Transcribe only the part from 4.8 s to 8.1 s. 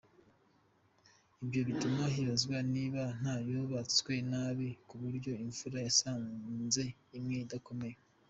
ku buryo imvura yasanze imwe idakomeye.